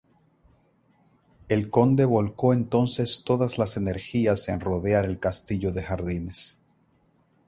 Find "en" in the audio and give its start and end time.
4.49-4.59